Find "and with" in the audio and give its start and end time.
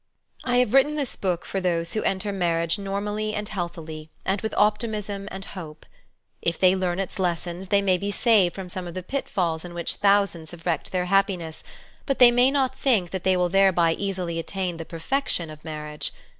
4.25-4.55